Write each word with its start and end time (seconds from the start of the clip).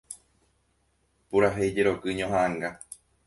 Purahéi 1.29 1.69
jeroky 1.75 2.11
ñohaʼãnga. 2.17 2.69